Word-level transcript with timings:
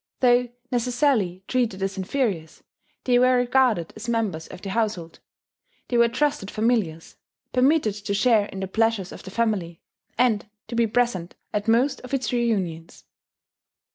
Though 0.19 0.49
necessarily 0.71 1.43
treated 1.47 1.83
as 1.83 1.95
inferiors, 1.95 2.63
they 3.03 3.19
were 3.19 3.37
regarded 3.37 3.93
as 3.95 4.09
members 4.09 4.47
of 4.47 4.63
the 4.63 4.71
household: 4.71 5.19
they 5.89 5.97
were 5.99 6.07
trusted 6.09 6.49
familiars, 6.49 7.17
permitted 7.53 7.93
to 7.93 8.15
share 8.15 8.47
in 8.47 8.61
the 8.61 8.67
pleasures 8.67 9.11
of 9.11 9.21
the 9.21 9.29
family, 9.29 9.79
and 10.17 10.49
to 10.69 10.75
be 10.75 10.87
present 10.87 11.35
at 11.53 11.67
most 11.67 12.01
of 12.01 12.15
its 12.15 12.33
reunions. 12.33 13.05